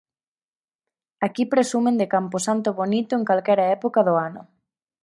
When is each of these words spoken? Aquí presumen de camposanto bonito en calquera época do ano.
Aquí 1.27 1.43
presumen 1.53 1.95
de 1.99 2.07
camposanto 2.15 2.69
bonito 2.79 3.13
en 3.15 3.23
calquera 3.29 3.65
época 3.77 3.99
do 4.07 4.15
ano. 4.27 4.41